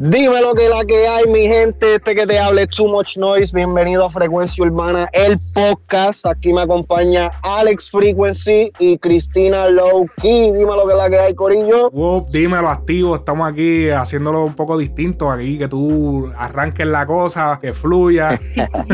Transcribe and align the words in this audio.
Dime 0.00 0.40
lo 0.40 0.54
que 0.54 0.68
la 0.68 0.84
que 0.84 1.08
hay, 1.08 1.26
mi 1.26 1.48
gente. 1.48 1.96
Este 1.96 2.14
que 2.14 2.24
te 2.24 2.38
hable, 2.38 2.68
Too 2.68 2.86
Much 2.86 3.16
Noise. 3.16 3.50
Bienvenido 3.52 4.04
a 4.04 4.10
Frecuencia 4.10 4.64
Urbana, 4.64 5.08
el 5.12 5.36
podcast. 5.52 6.24
Aquí 6.24 6.52
me 6.52 6.60
acompaña 6.60 7.32
Alex 7.42 7.90
Frequency 7.90 8.70
y 8.78 8.96
Cristina 8.98 9.66
Low 9.66 10.06
Key. 10.18 10.52
Dime 10.52 10.76
lo 10.76 10.86
que 10.86 10.94
la 10.94 11.10
que 11.10 11.18
hay, 11.18 11.34
Corillo. 11.34 11.90
Wow, 11.90 12.28
dímelo 12.30 12.68
activo. 12.68 13.16
Estamos 13.16 13.50
aquí 13.50 13.90
haciéndolo 13.90 14.44
un 14.44 14.54
poco 14.54 14.78
distinto. 14.78 15.32
Aquí 15.32 15.58
que 15.58 15.66
tú 15.66 16.30
arranques 16.36 16.86
la 16.86 17.04
cosa, 17.04 17.58
que 17.60 17.74
fluya. 17.74 18.40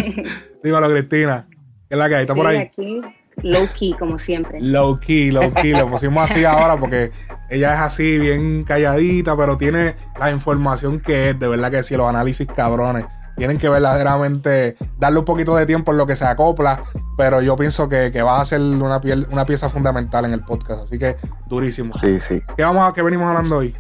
Dímelo, 0.65 0.89
Cristina. 0.89 1.47
¿Qué 1.87 1.97
es 1.97 1.99
la 1.99 2.09
que 2.09 2.15
hay? 2.15 2.23
¿Está 2.23 2.35
por 2.35 2.47
ahí? 2.47 2.57
Aquí, 2.57 3.03
low 3.45 3.69
key, 3.79 3.95
como 3.99 4.19
siempre. 4.19 4.61
Low 4.61 4.99
key, 4.99 5.31
low 5.31 5.53
key. 5.55 5.71
Lo 5.73 5.89
pusimos 5.91 6.31
así 6.31 6.45
ahora 6.45 6.77
porque 6.77 7.13
ella 7.51 7.75
es 7.75 7.81
así, 7.81 8.19
bien 8.19 8.65
calladita, 8.65 9.37
pero 9.37 9.57
tiene 9.57 9.95
la 10.19 10.31
información 10.31 10.99
que 11.01 11.31
es. 11.31 11.39
De 11.39 11.47
verdad 11.47 11.71
que 11.71 11.83
sí, 11.83 11.97
los 11.97 12.09
análisis 12.09 12.47
cabrones. 12.49 13.05
Tienen 13.37 13.59
que 13.59 13.69
verdaderamente 13.69 14.77
darle 14.97 15.19
un 15.19 15.25
poquito 15.25 15.57
de 15.57 15.67
tiempo 15.67 15.91
en 15.91 15.99
lo 15.99 16.07
que 16.07 16.15
se 16.15 16.25
acopla, 16.25 16.85
pero 17.19 17.43
yo 17.43 17.57
pienso 17.57 17.89
que, 17.89 18.13
que 18.13 18.23
va 18.23 18.41
a 18.41 18.45
ser 18.45 18.61
una, 18.61 19.01
piel- 19.01 19.27
una 19.33 19.45
pieza 19.45 19.69
fundamental 19.69 20.25
en 20.25 20.35
el 20.35 20.45
podcast. 20.45 20.85
Así 20.85 21.01
que 21.01 21.17
durísimo. 21.49 21.95
Sí, 21.99 22.21
sí. 22.21 22.41
¿Qué, 22.57 22.63
vamos 22.63 22.89
a, 22.89 22.93
¿Qué 22.93 23.03
venimos 23.03 23.27
hablando 23.27 23.57
hoy? 23.59 23.75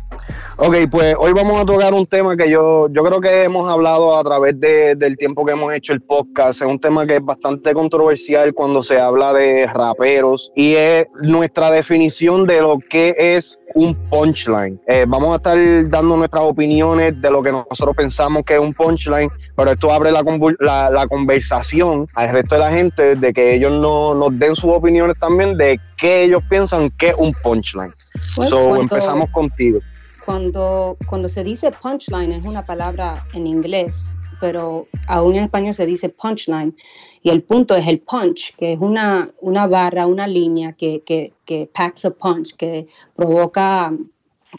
Ok, 0.56 0.76
pues 0.88 1.16
hoy 1.18 1.32
vamos 1.32 1.60
a 1.60 1.64
tocar 1.64 1.92
un 1.92 2.06
tema 2.06 2.36
que 2.36 2.48
yo, 2.48 2.86
yo 2.90 3.02
creo 3.02 3.20
que 3.20 3.42
hemos 3.42 3.68
hablado 3.68 4.16
a 4.16 4.22
través 4.22 4.58
de- 4.60 4.94
del 4.94 5.16
tiempo 5.16 5.44
que 5.44 5.50
hemos 5.52 5.74
hecho 5.74 5.92
el 5.92 6.00
podcast. 6.00 6.62
Es 6.62 6.68
un 6.68 6.78
tema 6.78 7.04
que 7.06 7.16
es 7.16 7.24
bastante 7.24 7.74
controversial 7.74 8.54
cuando 8.54 8.80
se 8.82 8.98
habla 9.00 9.32
de 9.32 9.66
raperos 9.66 10.52
y 10.54 10.74
es 10.74 11.06
nuestra 11.22 11.72
definición 11.72 12.46
de 12.46 12.60
lo 12.60 12.78
que 12.88 13.16
es 13.18 13.58
un 13.74 13.96
punchline. 14.08 14.80
Eh, 14.86 15.04
vamos 15.08 15.32
a 15.32 15.36
estar 15.36 15.58
dando 15.90 16.16
nuestras 16.16 16.44
opiniones 16.44 17.20
de 17.20 17.30
lo 17.32 17.42
que 17.42 17.50
nosotros 17.50 17.96
pensamos 17.96 18.44
que 18.44 18.54
es 18.54 18.60
un 18.60 18.72
punchline, 18.74 19.28
pero 19.56 19.72
esto 19.72 19.90
abre 19.92 20.12
la, 20.12 20.22
la, 20.60 20.88
la 20.90 21.08
conversación 21.08 22.06
al 22.14 22.30
resto 22.32 22.54
de 22.54 22.60
la 22.60 22.70
gente 22.70 23.16
de 23.16 23.32
que 23.32 23.54
ellos 23.56 23.72
no, 23.72 24.14
nos 24.14 24.38
den 24.38 24.54
sus 24.54 24.70
opiniones 24.70 25.16
también 25.18 25.58
de 25.58 25.80
qué 25.96 26.22
ellos 26.22 26.42
piensan 26.48 26.90
que 26.90 27.08
es 27.08 27.16
un 27.18 27.32
punchline. 27.42 27.92
Bueno, 28.36 28.50
so, 28.50 28.56
cuando- 28.68 28.80
empezamos 28.82 29.28
contigo. 29.30 29.80
Cuando, 30.24 30.96
cuando 31.06 31.28
se 31.28 31.44
dice 31.44 31.70
punchline 31.70 32.32
es 32.32 32.46
una 32.46 32.62
palabra 32.62 33.26
en 33.34 33.46
inglés, 33.46 34.14
pero 34.40 34.86
aún 35.06 35.36
en 35.36 35.44
español 35.44 35.74
se 35.74 35.86
dice 35.86 36.08
punchline. 36.08 36.76
Y 37.22 37.30
el 37.30 37.42
punto 37.42 37.74
es 37.74 37.86
el 37.86 38.00
punch, 38.00 38.54
que 38.56 38.74
es 38.74 38.80
una, 38.80 39.30
una 39.40 39.66
barra, 39.66 40.06
una 40.06 40.26
línea 40.26 40.72
que, 40.72 41.02
que, 41.04 41.32
que 41.46 41.70
packs 41.72 42.04
a 42.04 42.10
punch, 42.10 42.54
que 42.56 42.86
provoca 43.16 43.92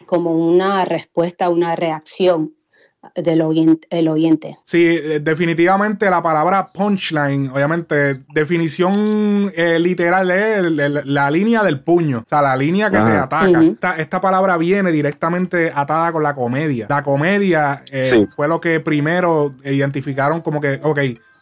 como 0.07 0.31
una 0.31 0.85
respuesta, 0.85 1.49
una 1.49 1.75
reacción 1.75 2.54
del 3.15 3.41
oyente. 3.41 3.87
El 3.91 4.07
oyente. 4.07 4.57
Sí, 4.63 4.85
eh, 4.85 5.19
definitivamente 5.21 6.09
la 6.09 6.23
palabra 6.23 6.67
punchline, 6.73 7.49
obviamente, 7.49 8.23
definición 8.33 9.51
eh, 9.55 9.79
literal 9.79 10.31
es 10.31 10.57
el- 10.59 10.79
el- 10.79 11.01
la 11.13 11.29
línea 11.31 11.63
del 11.63 11.79
puño, 11.81 12.19
o 12.25 12.29
sea, 12.29 12.41
la 12.41 12.55
línea 12.55 12.89
que 12.89 12.97
te 12.97 13.11
ataca. 13.11 13.61
Esta, 13.63 13.95
esta 13.97 14.21
palabra 14.21 14.57
viene 14.57 14.91
directamente 14.91 15.71
atada 15.73 16.11
con 16.11 16.23
la 16.23 16.33
comedia. 16.33 16.87
La 16.89 17.03
comedia 17.03 17.83
eh, 17.91 18.09
Sí. 18.11 18.27
fue 18.35 18.47
lo 18.47 18.59
que 18.61 18.79
primero 18.79 19.53
identificaron 19.63 20.41
como 20.41 20.59
que, 20.61 20.79
ok, 20.83 20.99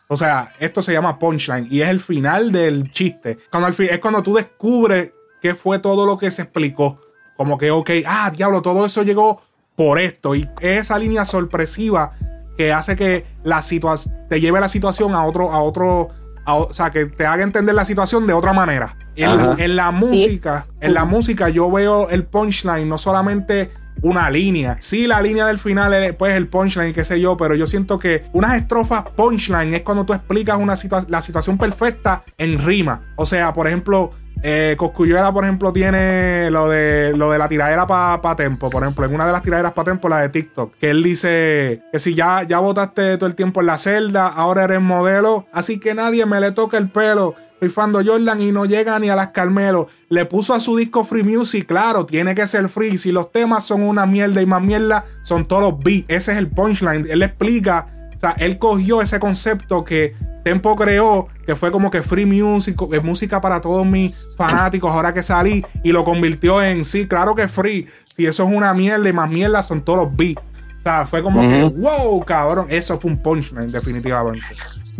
o 0.09 0.17
sea, 0.17 0.51
esto 0.59 0.81
se 0.81 0.91
llama 0.93 1.17
punchline 1.17 1.67
y 1.71 1.81
es 1.81 1.89
el 1.89 1.99
final 1.99 2.51
del 2.51 2.91
chiste. 2.91 3.37
Cuando 3.49 3.67
al 3.67 3.73
fin, 3.73 3.87
es 3.89 3.99
cuando 3.99 4.21
tú 4.21 4.33
descubres 4.35 5.11
qué 5.41 5.55
fue 5.55 5.79
todo 5.79 6.05
lo 6.05 6.17
que 6.17 6.29
se 6.31 6.41
explicó. 6.43 6.99
Como 7.35 7.57
que, 7.57 7.71
ok, 7.71 7.89
ah, 8.05 8.31
diablo, 8.35 8.61
todo 8.61 8.85
eso 8.85 9.03
llegó 9.03 9.41
por 9.75 9.99
esto. 9.99 10.35
Y 10.35 10.47
es 10.61 10.79
esa 10.81 10.99
línea 10.99 11.25
sorpresiva 11.25 12.11
que 12.57 12.71
hace 12.71 12.95
que 12.95 13.25
la 13.43 13.61
situación 13.61 14.15
te 14.29 14.39
lleve 14.39 14.59
la 14.59 14.67
situación 14.67 15.13
a 15.13 15.25
otro, 15.25 15.51
a 15.51 15.61
otro, 15.61 16.09
a 16.45 16.55
o 16.55 16.69
o 16.69 16.73
sea, 16.73 16.91
que 16.91 17.05
te 17.05 17.25
haga 17.25 17.43
entender 17.43 17.73
la 17.75 17.85
situación 17.85 18.27
de 18.27 18.33
otra 18.33 18.53
manera. 18.53 18.97
En 19.15 19.75
la 19.75 19.91
música, 19.91 20.65
en 20.81 20.93
la 20.93 21.05
música 21.05 21.49
yo 21.49 21.69
veo 21.71 22.09
el 22.09 22.25
punchline, 22.25 22.87
no 22.89 22.97
solamente 22.97 23.71
una 24.01 24.29
línea. 24.31 24.77
Sí, 24.79 25.05
la 25.05 25.21
línea 25.21 25.45
del 25.45 25.59
final 25.59 25.93
es 25.93 26.15
pues 26.15 26.33
el 26.35 26.47
punchline, 26.47 26.93
qué 26.93 27.05
sé 27.05 27.21
yo, 27.21 27.37
pero 27.37 27.53
yo 27.55 27.67
siento 27.67 27.99
que 27.99 28.25
unas 28.33 28.55
estrofas 28.55 29.03
punchline 29.15 29.75
es 29.75 29.81
cuando 29.83 30.03
tú 30.03 30.13
explicas 30.13 30.57
una 30.57 30.73
situa- 30.73 31.05
la 31.09 31.21
situación 31.21 31.57
perfecta 31.59 32.23
en 32.39 32.57
rima. 32.57 33.13
O 33.17 33.25
sea, 33.27 33.53
por 33.53 33.67
ejemplo, 33.67 34.09
eh, 34.45 34.75
Cosculluela, 34.77 35.31
por 35.31 35.45
ejemplo, 35.45 35.71
tiene 35.71 36.51
lo 36.51 36.67
de 36.67 37.13
lo 37.15 37.31
de 37.31 37.37
la 37.37 37.47
tiradera 37.47 37.87
para 37.87 38.35
Tempo. 38.35 38.69
Por 38.69 38.83
ejemplo, 38.83 39.05
en 39.05 39.15
una 39.15 39.25
de 39.25 39.31
las 39.31 39.41
tiraderas 39.41 39.71
para 39.71 39.85
Tempo, 39.85 40.09
la 40.09 40.19
de 40.19 40.29
TikTok, 40.29 40.75
que 40.75 40.89
él 40.89 41.01
dice 41.01 41.81
que 41.93 41.99
si 41.99 42.13
ya, 42.13 42.43
ya 42.43 42.59
votaste 42.59 43.17
todo 43.17 43.27
el 43.27 43.35
tiempo 43.35 43.61
en 43.61 43.67
la 43.67 43.77
celda, 43.77 44.27
ahora 44.27 44.65
eres 44.65 44.81
modelo, 44.81 45.47
así 45.53 45.79
que 45.79 45.93
nadie 45.93 46.25
me 46.25 46.41
le 46.41 46.51
toca 46.51 46.77
el 46.77 46.89
pelo. 46.89 47.35
Rifando 47.61 48.03
Jordan 48.05 48.41
y 48.41 48.51
no 48.51 48.65
llega 48.65 48.99
ni 48.99 49.09
a 49.09 49.15
las 49.15 49.29
Carmelo. 49.29 49.87
Le 50.09 50.25
puso 50.25 50.53
a 50.53 50.59
su 50.59 50.75
disco 50.75 51.05
Free 51.05 51.23
Music, 51.23 51.65
claro, 51.65 52.05
tiene 52.05 52.35
que 52.35 52.45
ser 52.45 52.67
free. 52.67 52.97
Si 52.97 53.13
los 53.13 53.31
temas 53.31 53.63
son 53.63 53.83
una 53.83 54.05
mierda 54.05 54.41
y 54.41 54.45
más 54.45 54.61
mierda, 54.61 55.05
son 55.21 55.47
todos 55.47 55.79
beats. 55.79 56.03
Ese 56.09 56.33
es 56.33 56.39
el 56.39 56.49
punchline. 56.49 57.07
Él 57.09 57.23
explica, 57.23 57.87
o 58.13 58.19
sea, 58.19 58.31
él 58.31 58.59
cogió 58.59 59.01
ese 59.01 59.17
concepto 59.17 59.85
que 59.85 60.13
Tempo 60.43 60.75
creó, 60.75 61.27
que 61.45 61.55
fue 61.55 61.71
como 61.71 61.89
que 61.89 62.01
free 62.01 62.25
music, 62.25 62.77
eh, 62.91 62.99
música 62.99 63.39
para 63.39 63.61
todos 63.61 63.85
mis 63.85 64.35
fanáticos 64.35 64.91
ahora 64.93 65.13
que 65.13 65.23
salí, 65.23 65.65
y 65.83 65.91
lo 65.91 66.03
convirtió 66.03 66.61
en 66.61 66.83
sí, 66.83 67.07
claro 67.07 67.33
que 67.33 67.47
free. 67.47 67.87
Si 68.13 68.25
eso 68.25 68.47
es 68.47 68.55
una 68.55 68.73
mierda 68.73 69.07
y 69.07 69.13
más 69.13 69.29
mierda, 69.29 69.63
son 69.63 69.81
todos 69.81 70.05
los 70.05 70.15
beats. 70.15 70.41
O 70.83 70.89
sea, 70.89 71.05
fue 71.05 71.23
como 71.23 71.39
que, 71.39 71.63
wow, 71.63 72.19
cabrón, 72.25 72.67
eso 72.69 72.99
fue 72.99 73.11
un 73.11 73.17
punchline, 73.17 73.71
definitivamente. 73.71 74.45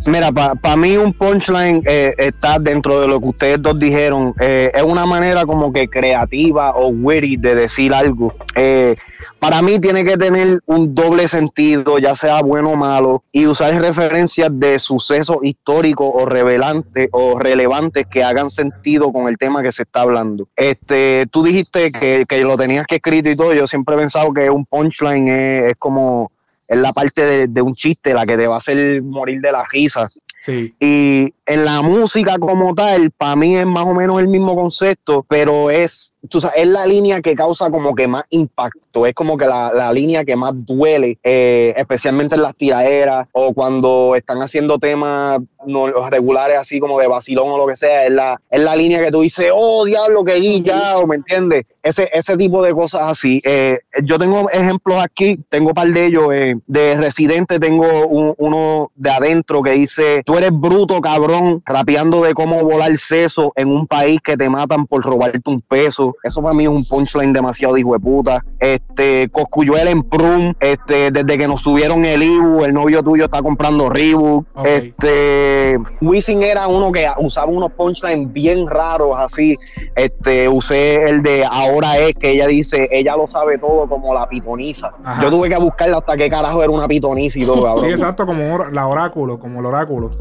Mira, 0.06 0.32
para 0.32 0.76
mí 0.76 0.98
un 0.98 1.14
punchline 1.14 1.82
eh, 1.86 2.14
está 2.18 2.60
dentro 2.60 3.00
de 3.02 3.08
lo 3.08 3.20
que 3.22 3.30
ustedes 3.30 3.62
dos 3.62 3.78
dijeron. 3.80 4.34
Eh, 4.40 4.72
es 4.74 4.84
una 4.84 5.06
manera 5.06 5.46
como 5.46 5.72
que 5.72 5.88
creativa 5.88 6.72
o 6.72 6.88
witty 6.90 7.38
de 7.38 7.56
decir 7.56 7.94
algo. 7.94 8.34
Eh, 8.56 8.96
para 9.40 9.62
mí 9.62 9.80
tiene 9.80 10.04
que 10.04 10.18
tener 10.18 10.62
un 10.66 10.94
doble 10.94 11.28
sentido, 11.28 12.00
ya 12.00 12.16
sea 12.16 12.42
bueno 12.42 12.72
o 12.72 12.76
malo, 12.76 13.24
y 13.32 13.46
usar 13.46 13.74
referencias 13.80 14.50
de 14.54 14.80
sucesos 14.80 15.38
históricos 15.44 16.10
o 16.14 16.26
revelantes 16.26 17.10
o 17.12 17.40
relevantes 17.40 18.06
que 18.10 18.24
hagan 18.24 18.50
sentido 18.50 19.12
con 19.12 19.28
el 19.28 19.38
tema 19.38 19.62
que 19.62 19.72
se 19.72 19.84
está 19.84 20.02
hablando. 20.02 20.48
Este, 20.56 21.28
tú 21.32 21.44
dijiste 21.44 21.92
que, 21.92 22.26
que 22.28 22.44
lo 22.44 22.58
tenías 22.58 22.86
que 22.88 22.96
escrito 22.96 23.30
y 23.30 23.36
todo. 23.36 23.54
Yo 23.54 23.68
siempre 23.68 23.96
he 23.96 24.00
pensado 24.00 24.34
que 24.34 24.50
un 24.50 24.66
punchline 24.66 25.28
es, 25.28 25.73
es 25.74 25.78
como 25.78 26.32
es 26.68 26.78
la 26.78 26.94
parte 26.94 27.24
de, 27.24 27.48
de 27.48 27.62
un 27.62 27.76
chiste, 27.76 28.14
la 28.14 28.26
que 28.26 28.38
te 28.38 28.48
va 28.48 28.56
a 28.56 28.60
hacer 28.60 29.02
morir 29.02 29.42
de 29.42 29.52
la 29.52 29.64
risa. 29.72 30.08
Sí. 30.42 30.74
Y 30.80 31.34
en 31.46 31.66
la 31.66 31.82
música 31.82 32.38
como 32.38 32.74
tal, 32.74 33.12
para 33.12 33.36
mí 33.36 33.56
es 33.56 33.66
más 33.66 33.86
o 33.86 33.94
menos 33.94 34.20
el 34.20 34.28
mismo 34.28 34.56
concepto, 34.56 35.26
pero 35.28 35.70
es, 35.70 36.13
tú 36.30 36.40
sabes, 36.40 36.62
es 36.62 36.68
la 36.68 36.86
línea 36.86 37.22
que 37.22 37.36
causa 37.36 37.70
como 37.70 37.94
que 37.96 38.08
más 38.08 38.24
impacto, 38.30 39.06
es 39.06 39.14
como 39.14 39.38
que 39.38 39.46
la, 39.46 39.72
la 39.74 39.92
línea 39.92 40.24
que 40.24 40.36
más 40.36 40.54
duele, 40.56 41.18
eh, 41.24 41.74
especialmente 41.76 42.36
en 42.36 42.44
las 42.44 42.56
tiraderas 42.56 43.28
o 43.32 43.54
cuando 43.54 44.14
están 44.16 44.42
haciendo 44.42 44.78
temas 44.80 45.40
no, 45.66 45.88
regulares 46.10 46.58
así 46.58 46.80
como 46.80 47.00
de 47.00 47.08
vacilón 47.08 47.50
o 47.50 47.58
lo 47.58 47.68
que 47.68 47.76
sea, 47.76 48.06
es 48.06 48.12
la, 48.12 48.40
es 48.50 48.62
la 48.62 48.76
línea 48.76 49.02
que 49.04 49.12
tú 49.12 49.22
dices, 49.22 49.48
oh 49.54 49.86
diablo, 49.86 50.24
que 50.24 50.36
guillado, 50.40 51.06
¿me 51.08 51.16
entiendes? 51.16 51.66
Ese, 51.82 52.10
ese 52.14 52.38
tipo 52.38 52.62
de 52.64 52.74
cosas 52.74 53.02
así. 53.04 53.42
Eh, 53.44 53.80
yo 54.04 54.18
tengo 54.18 54.50
ejemplos 54.50 55.02
aquí, 55.04 55.36
tengo 55.50 55.70
un 55.70 55.74
par 55.74 55.88
de 55.88 56.06
ellos, 56.06 56.34
eh, 56.34 56.56
de 56.68 56.96
Residente 56.96 57.60
tengo 57.60 58.08
un- 58.08 58.34
uno 58.38 58.92
de 58.96 59.10
adentro 59.10 59.62
que 59.62 59.72
dice, 59.72 60.22
tú 60.26 60.38
eres 60.38 60.52
bruto, 60.54 61.02
cabrón, 61.02 61.62
rapeando 61.66 62.22
de 62.24 62.34
cómo 62.34 62.64
volar 62.64 62.98
seso 62.98 63.52
en 63.56 63.68
un 63.70 63.88
país 63.88 64.20
que 64.24 64.38
te 64.38 64.50
matan 64.50 64.86
por 64.86 65.04
robarte 65.04 65.42
un 65.46 65.62
peso. 65.62 66.13
Eso 66.24 66.42
para 66.42 66.54
mí 66.54 66.64
es 66.64 66.70
un 66.70 66.84
punchline 66.86 67.34
demasiado 67.34 67.78
hijo 67.78 67.94
de 67.94 68.00
puta. 68.00 68.44
Este, 68.60 69.30
Coscuyuela 69.32 69.90
en 69.90 70.04
Prum, 70.04 70.54
este, 70.60 71.12
desde 71.12 71.38
que 71.38 71.48
nos 71.48 71.62
subieron 71.62 72.06
el 72.06 72.22
Ibu, 72.24 72.64
el 72.66 72.74
novio 72.74 73.02
tuyo 73.04 73.26
está 73.26 73.42
comprando 73.42 73.90
Reebok. 73.90 74.46
Ok. 74.56 74.66
Este, 74.66 75.78
Wisin 76.02 76.44
era 76.44 76.68
uno 76.68 76.92
que 76.92 77.08
usaba 77.18 77.48
unos 77.52 77.72
punchlines 77.72 78.32
bien 78.32 78.68
raros 78.68 79.16
así. 79.18 79.56
Este, 79.96 80.48
usé 80.50 81.04
el 81.06 81.22
de 81.24 81.46
ahora 81.46 81.98
es 81.98 82.16
que 82.16 82.32
ella 82.32 82.48
dice, 82.48 82.88
ella 82.92 83.16
lo 83.16 83.28
sabe 83.28 83.58
todo 83.58 83.88
como 83.88 84.14
la 84.14 84.28
pitoniza. 84.28 84.92
Ajá. 85.04 85.22
Yo 85.24 85.30
tuve 85.30 85.50
que 85.50 85.58
buscarla 85.58 85.98
hasta 85.98 86.18
qué 86.18 86.30
carajo 86.30 86.62
era 86.64 86.72
una 86.72 86.88
pitoniza 86.88 87.40
y 87.40 87.46
todo, 87.46 87.64
cabrón. 87.64 87.86
Sí, 87.86 87.92
exacto, 87.92 88.26
como 88.26 88.54
or- 88.54 88.72
la 88.74 88.88
oráculo, 88.88 89.40
como 89.40 89.60
el 89.60 89.66
oráculo. 89.66 90.12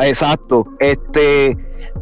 Exacto. 0.00 0.66
Este, 0.78 1.56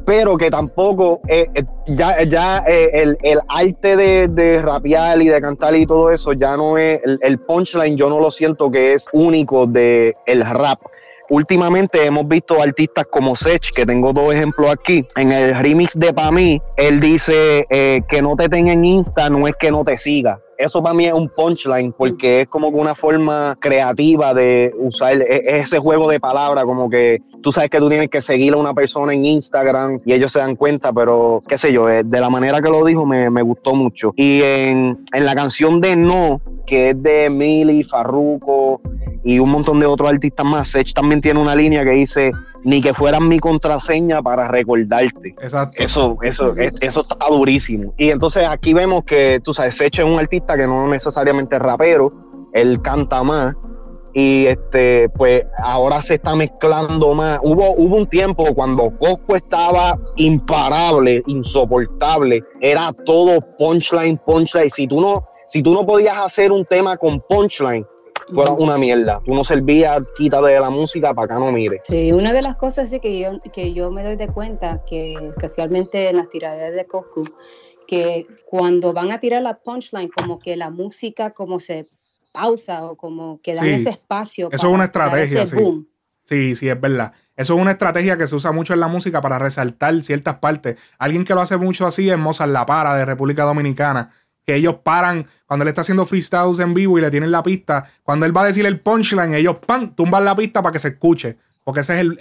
pero 0.05 0.37
que 0.37 0.51
tampoco, 0.51 1.21
eh, 1.29 1.47
eh, 1.55 1.65
ya, 1.89 2.23
ya 2.25 2.65
eh, 2.67 2.91
el, 2.95 3.16
el 3.23 3.41
arte 3.49 3.97
de, 3.97 4.29
de 4.29 4.63
rapear 4.63 5.21
y 5.21 5.29
de 5.29 5.41
cantar 5.41 5.75
y 5.77 5.87
todo 5.87 6.11
eso, 6.11 6.33
ya 6.33 6.57
no 6.57 6.79
es, 6.79 7.01
el, 7.21 7.39
punchline 7.39 7.97
yo 7.97 8.09
no 8.09 8.21
lo 8.21 8.31
siento 8.31 8.71
que 8.71 8.95
es 8.95 9.07
único 9.13 9.67
de 9.67 10.15
el 10.27 10.45
rap. 10.45 10.79
últimamente 11.31 12.05
hemos 12.05 12.27
visto 12.29 12.63
artistas 12.63 13.07
como 13.11 13.35
Sech, 13.35 13.73
que 13.75 13.85
tengo 13.85 14.13
dos 14.13 14.35
ejemplos 14.35 14.71
aquí. 14.71 15.07
En 15.17 15.33
el 15.33 15.55
remix 15.55 15.99
de 15.99 16.13
Pa' 16.13 16.31
mí, 16.31 16.61
él 16.77 17.01
dice 17.01 17.67
eh, 17.71 18.03
que 18.09 18.23
no 18.23 18.37
te 18.37 18.49
tenga 18.49 18.73
en 18.73 18.85
Insta 18.85 19.29
no 19.29 19.47
es 19.47 19.55
que 19.57 19.71
no 19.71 19.85
te 19.85 19.97
siga. 19.97 20.41
Eso 20.59 20.83
para 20.83 20.95
mí 20.95 21.07
es 21.07 21.13
un 21.13 21.29
punchline 21.29 21.93
porque 21.93 22.43
es 22.43 22.49
como 22.49 22.69
una 22.69 22.95
forma 22.95 23.57
creativa 23.61 24.35
de 24.35 24.73
usar 24.79 25.21
e, 25.21 25.43
ese 25.61 25.79
juego 25.79 26.09
de 26.09 26.21
palabras, 26.21 26.65
como 26.65 26.89
que 26.89 27.21
tú 27.43 27.53
sabes 27.53 27.71
que 27.71 27.79
tú 27.79 27.89
tienes 27.89 28.09
que 28.09 28.21
seguir 28.21 28.55
a 28.55 28.57
una 28.57 28.75
persona 28.75 29.13
en 29.13 29.25
Instagram 29.25 29.99
y 30.05 30.13
ellos 30.13 30.33
se 30.33 30.39
dan 30.39 30.57
cuenta, 30.57 30.93
pero 30.93 31.41
qué 31.47 31.59
sé 31.59 31.73
yo, 31.73 31.89
eh, 31.89 32.03
de 32.05 32.21
la 32.21 32.31
manera 32.31 32.61
que 32.61 32.69
lo 32.69 32.85
dijo 32.85 33.05
me, 33.07 33.43
gustó 33.43 33.75
mucho. 33.75 34.13
Y 34.17 34.43
en, 34.43 35.05
en 35.13 35.25
la 35.25 35.35
canción 35.35 35.81
de 35.81 35.95
No, 35.95 36.41
que 36.67 36.91
es 36.91 37.03
de 37.03 37.31
Milly, 37.31 37.83
Farruko 37.85 38.81
y 39.23 39.39
un 39.39 39.51
montón 39.51 39.81
de 39.81 39.87
otros 39.87 40.09
artistas 40.09 40.47
más. 40.47 40.69
Sech 40.69 40.93
también 40.93 41.21
tiene 41.21 41.41
una 41.41 41.55
línea 41.55 41.85
que 41.85 41.91
dice 41.91 42.33
ni 42.67 42.83
que 42.83 42.93
fueran 42.93 43.29
mi 43.29 43.39
contraseña 43.39 44.21
para 44.21 44.49
recordarte. 44.49 45.29
Exacto. 45.41 45.77
Eso, 45.79 46.19
eso, 46.23 46.53
eso 46.57 47.01
está 47.01 47.27
durísimo. 47.31 47.95
Y 47.97 48.11
entonces 48.11 48.47
aquí 48.49 48.75
vemos 48.75 49.05
que, 49.05 49.41
tú 49.43 49.53
sabes, 49.53 49.77
Sech 49.77 50.01
es 50.01 50.05
un 50.05 50.19
artista 50.19 50.57
que 50.57 50.67
no 50.67 50.89
necesariamente 50.89 51.57
es 51.57 51.63
rapero, 51.63 52.13
él 52.53 52.83
canta 52.83 53.23
más. 53.23 53.55
Y 54.15 54.47
este, 54.47 55.09
pues 55.11 55.47
ahora 55.59 56.03
se 56.03 56.15
está 56.15 56.35
mezclando 56.35 57.15
más. 57.15 57.39
Hubo, 57.43 57.73
hubo 57.77 57.97
un 57.97 58.07
tiempo 58.07 58.53
cuando 58.55 58.91
Cosco 58.99 59.37
estaba 59.37 59.97
imparable, 60.17 61.23
insoportable. 61.27 62.43
Era 62.61 62.93
todo 63.05 63.41
punchline, 63.59 64.19
punchline. 64.27 64.71
Si 64.71 64.89
tú 64.89 65.01
no, 65.01 65.25
si 65.47 65.63
tú 65.63 65.73
no 65.73 65.87
podías 65.87 66.19
hacer 66.19 66.51
un 66.51 66.65
tema 66.65 66.97
con 66.97 67.21
punchline, 67.29 67.87
tú 68.27 68.43
eras 68.43 68.55
una 68.59 68.79
mierda. 68.79 69.21
Tú 69.25 69.35
no 69.35 69.45
servías, 69.45 70.11
quítate 70.17 70.49
de 70.49 70.61
la 70.61 70.71
música 70.71 71.15
para 71.15 71.27
acá 71.27 71.39
no 71.39 71.53
mire. 71.53 71.81
Sí, 71.85 72.13
una 72.13 72.33
de 72.33 72.43
las 72.43 72.57
cosas 72.57 72.91
sí 72.91 73.01
que 73.01 73.19
yo, 73.19 73.41
que 73.53 73.73
yo 73.73 73.91
me 73.91 74.03
doy 74.03 74.17
de 74.17 74.29
cuenta, 74.29 74.83
que 74.87 75.15
especialmente 75.31 76.09
en 76.09 76.17
las 76.17 76.29
tiraderas 76.29 76.75
de 76.75 76.87
Coscu, 76.87 77.25
que 77.87 78.27
cuando 78.45 78.93
van 78.93 79.13
a 79.13 79.21
tirar 79.21 79.43
la 79.43 79.59
punchline, 79.59 80.09
como 80.09 80.39
que 80.39 80.57
la 80.57 80.71
música 80.71 81.31
como 81.31 81.61
se 81.61 81.87
pausa 82.33 82.85
o 82.85 82.97
como 82.97 83.41
que 83.41 83.55
dan 83.55 83.69
ese 83.69 83.91
espacio. 83.91 84.49
Eso 84.51 84.69
es 84.69 84.75
una 84.75 84.85
estrategia, 84.85 85.47
sí. 85.47 85.57
Sí, 86.25 86.57
sí, 86.57 86.69
es 86.69 86.81
verdad. 86.81 87.13
Eso 87.37 87.55
es 87.55 87.61
una 87.61 87.71
estrategia 87.71 88.19
que 88.19 88.27
se 88.27 88.35
usa 88.35 88.51
mucho 88.51 88.75
en 88.75 88.81
la 88.81 88.89
música 88.89 89.21
para 89.21 89.39
resaltar 89.39 90.03
ciertas 90.03 90.37
partes. 90.37 90.77
Alguien 90.99 91.25
que 91.25 91.35
lo 91.35 91.41
hace 91.41 91.57
mucho 91.57 91.87
así 91.87 92.11
es 92.11 92.19
Mozart 92.19 92.51
La 92.51 92.67
Para 92.67 92.97
de 92.97 93.05
República 93.05 93.45
Dominicana 93.45 94.11
que 94.47 94.55
ellos 94.55 94.77
paran 94.83 95.27
cuando 95.47 95.65
él 95.65 95.69
está 95.69 95.81
haciendo 95.81 96.07
freestyles 96.07 96.59
en 96.61 96.73
vivo 96.73 96.99
y 96.99 97.01
le 97.01 97.11
tienen 97.11 97.31
la 97.31 97.43
pista. 97.43 97.91
Cuando 98.03 98.27
él 98.27 98.37
va 98.37 98.43
a 98.43 98.47
decir 98.47 98.65
el 98.65 98.79
punchline, 98.79 99.35
ellos 99.35 99.57
pan, 99.67 99.95
tumban 99.95 100.25
la 100.25 100.37
pista 100.37 100.63
para 100.63 100.73
que 100.73 100.79
se 100.79 100.89
escuche. 100.89 101.37
Porque 101.65 101.81
ese 101.81 101.95
es 101.97 102.01
el, 102.01 102.19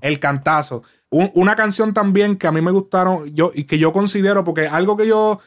el, 0.00 0.18
cantazo. 0.18 0.82
una 1.10 1.54
canción 1.54 1.94
también 1.94 2.36
que 2.36 2.48
a 2.48 2.52
mí 2.52 2.60
me 2.60 2.72
gustaron 2.72 3.32
yo, 3.32 3.52
y 3.54 3.64
que 3.64 3.78
yo 3.78 3.92
considero, 3.92 4.44
porque 4.44 4.66
algo 4.66 4.96
que 4.96 5.06
yo. 5.06 5.40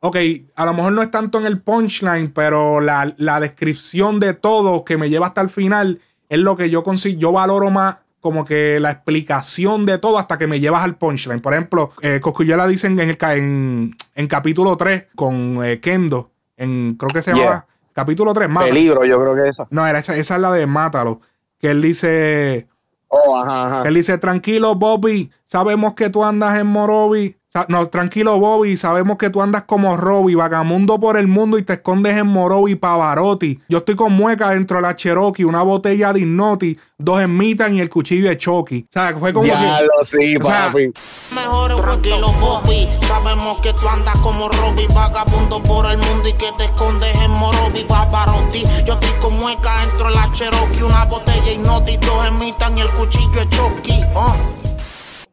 Ok, 0.00 0.16
a 0.54 0.66
lo 0.66 0.74
mejor 0.74 0.92
no 0.92 1.02
es 1.02 1.10
tanto 1.10 1.38
en 1.38 1.46
el 1.46 1.60
punchline, 1.60 2.30
pero 2.32 2.80
la, 2.80 3.12
la 3.16 3.40
descripción 3.40 4.20
de 4.20 4.34
todo 4.34 4.84
que 4.84 4.98
me 4.98 5.08
lleva 5.08 5.28
hasta 5.28 5.40
el 5.40 5.50
final 5.50 6.00
es 6.28 6.38
lo 6.38 6.56
que 6.56 6.70
yo 6.70 6.84
consigo. 6.84 7.18
Yo 7.18 7.32
valoro 7.32 7.70
más 7.70 7.96
como 8.26 8.44
que 8.44 8.80
la 8.80 8.90
explicación 8.90 9.86
de 9.86 9.98
todo 9.98 10.18
hasta 10.18 10.36
que 10.36 10.48
me 10.48 10.58
llevas 10.58 10.82
al 10.82 10.96
punchline. 10.96 11.38
Por 11.38 11.54
ejemplo, 11.54 11.92
eh, 12.02 12.20
la 12.56 12.66
dicen 12.66 12.98
en, 12.98 13.10
el, 13.10 13.18
en, 13.20 13.94
en 14.16 14.26
capítulo 14.26 14.76
3 14.76 15.06
con 15.14 15.64
eh, 15.64 15.78
Kendo, 15.78 16.32
en, 16.56 16.96
creo 16.96 17.10
que 17.10 17.22
se 17.22 17.32
llama 17.32 17.66
capítulo 17.92 18.34
3, 18.34 18.48
Mátalo. 18.48 18.74
Peligro, 18.74 19.04
yo 19.04 19.22
creo 19.22 19.36
que 19.36 19.48
esa. 19.48 19.68
No, 19.70 19.86
era 19.86 20.00
esa, 20.00 20.16
esa 20.16 20.34
es 20.34 20.40
la 20.40 20.50
de 20.50 20.66
Mátalo, 20.66 21.20
que 21.60 21.70
él 21.70 21.80
dice... 21.80 22.66
Oh, 23.06 23.38
ajá, 23.38 23.66
ajá. 23.66 23.88
Él 23.88 23.94
dice, 23.94 24.18
tranquilo, 24.18 24.74
Bobby, 24.74 25.30
sabemos 25.44 25.94
que 25.94 26.10
tú 26.10 26.24
andas 26.24 26.58
en 26.58 26.66
Morovi 26.66 27.36
no, 27.68 27.88
tranquilo, 27.88 28.38
Bobby. 28.38 28.76
Sabemos 28.76 29.16
que 29.16 29.30
tú 29.30 29.40
andas 29.40 29.64
como 29.64 29.96
Robby, 29.96 30.34
vagamundo 30.34 31.00
por 31.00 31.16
el 31.16 31.26
mundo 31.26 31.58
y 31.58 31.62
te 31.62 31.74
escondes 31.74 32.16
en 32.16 32.26
Morovi, 32.26 32.74
Pavarotti. 32.74 33.60
Yo 33.68 33.78
estoy 33.78 33.96
con 33.96 34.12
mueca 34.12 34.50
dentro 34.50 34.76
de 34.76 34.82
la 34.82 34.96
Cherokee, 34.96 35.44
una 35.44 35.62
botella 35.62 36.12
de 36.12 36.20
Innoti, 36.20 36.78
dos 36.98 37.26
Mitan 37.28 37.74
y 37.74 37.80
el 37.80 37.88
cuchillo 37.88 38.28
de 38.28 38.38
Chucky. 38.38 38.86
O 38.88 38.92
sea, 38.92 39.16
fue 39.18 39.32
como. 39.32 39.46
Ya 39.46 39.80
lo 39.80 40.04
sí, 40.04 40.38
papi. 40.38 40.92
Mejor 41.34 41.80
tranquilo, 41.80 42.32
Bobby. 42.40 42.88
Sabemos 43.02 43.60
que 43.60 43.72
tú 43.72 43.88
andas 43.88 44.18
como 44.18 44.48
Robby, 44.48 44.86
vagabundo 44.94 45.62
por 45.62 45.90
el 45.90 45.98
mundo 45.98 46.28
y 46.28 46.32
que 46.34 46.50
te 46.58 46.64
escondes 46.64 47.14
en 47.16 47.30
Morovi, 47.30 47.84
Pavarotti. 47.84 48.64
Yo 48.84 48.94
estoy 48.94 49.20
con 49.20 49.36
mueca 49.36 49.80
dentro 49.86 50.08
de 50.08 50.14
la 50.14 50.30
Cherokee, 50.32 50.82
una 50.82 51.04
botella 51.04 51.44
de 51.44 51.52
Innoti, 51.54 51.96
dos 51.98 52.32
Mitan 52.38 52.76
y 52.76 52.82
el 52.82 52.90
cuchillo 52.90 53.40
de 53.40 53.48
Chucky. 53.48 54.04
Uh 54.14 54.65